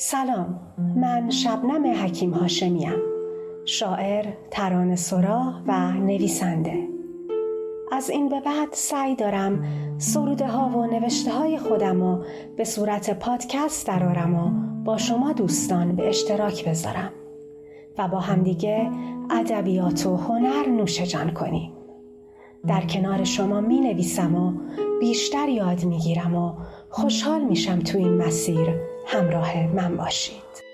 سلام 0.00 0.60
من 0.96 1.30
شبنم 1.30 2.04
حکیم 2.04 2.30
هاشمیم. 2.30 2.92
شاعر، 3.64 4.26
ترانه 4.50 4.96
سرا 4.96 5.54
و 5.66 5.90
نویسنده. 5.90 6.88
از 7.92 8.10
این 8.10 8.28
به 8.28 8.40
بعد 8.40 8.68
سعی 8.72 9.16
دارم 9.16 9.64
سروده 9.98 10.46
ها 10.46 10.78
و 10.78 10.86
نوشته 10.86 11.32
های 11.32 11.58
خودم 11.58 12.02
رو 12.02 12.24
به 12.56 12.64
صورت 12.64 13.18
پادکست 13.18 13.86
درارم 13.86 14.34
و 14.34 14.50
با 14.84 14.96
شما 14.96 15.32
دوستان 15.32 15.96
به 15.96 16.08
اشتراک 16.08 16.68
بذارم 16.68 17.12
و 17.98 18.08
با 18.08 18.20
همدیگه 18.20 18.90
ادبیات 19.30 20.06
و 20.06 20.16
هنر 20.16 20.68
نوش 20.68 21.00
جان 21.02 21.30
کنیم. 21.30 21.72
در 22.66 22.80
کنار 22.80 23.24
شما 23.24 23.60
می 23.60 23.80
نویسم 23.80 24.34
و 24.34 24.52
بیشتر 25.00 25.48
یاد 25.48 25.84
می 25.84 25.98
گیرم 25.98 26.34
و 26.34 26.52
خوشحال 26.90 27.44
میشم 27.44 27.78
تو 27.78 27.98
این 27.98 28.14
مسیر 28.14 28.68
همراه 29.10 29.66
من 29.66 29.96
باشید. 29.96 30.67